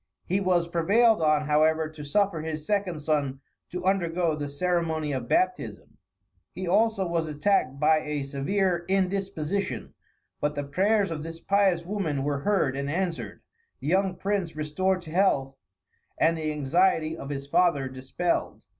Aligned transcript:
He 0.25 0.39
was 0.39 0.67
prevailed 0.67 1.21
on, 1.21 1.43
however, 1.43 1.87
to 1.87 2.03
suffer 2.03 2.41
his 2.41 2.65
second 2.65 3.01
son 3.03 3.39
to 3.69 3.85
undergo 3.85 4.35
the 4.35 4.49
ceremony 4.49 5.11
of 5.11 5.27
baptism. 5.27 5.97
He 6.49 6.67
also 6.67 7.05
was 7.05 7.27
attacked 7.27 7.79
by 7.79 7.99
a 7.99 8.23
severe 8.23 8.83
indisposition, 8.87 9.93
but 10.39 10.55
the 10.55 10.63
prayers 10.63 11.11
of 11.11 11.21
this 11.21 11.39
pious 11.39 11.85
woman 11.85 12.23
were 12.23 12.39
heard 12.39 12.75
and 12.75 12.89
answered, 12.89 13.41
the 13.79 13.89
young 13.89 14.15
prince 14.15 14.55
restored 14.55 15.03
to 15.03 15.11
health, 15.11 15.55
and 16.17 16.35
the 16.35 16.51
anxiety 16.51 17.15
of 17.15 17.29
his 17.29 17.45
father 17.45 17.87
dispelled. 17.87 18.65